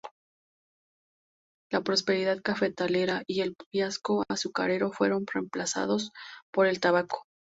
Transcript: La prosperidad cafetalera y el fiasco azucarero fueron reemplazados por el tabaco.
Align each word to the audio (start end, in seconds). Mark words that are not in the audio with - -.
La 1.71 1.81
prosperidad 1.81 2.41
cafetalera 2.41 3.21
y 3.27 3.41
el 3.41 3.53
fiasco 3.69 4.23
azucarero 4.29 4.91
fueron 4.91 5.27
reemplazados 5.31 6.09
por 6.51 6.65
el 6.65 6.79
tabaco. 6.79 7.27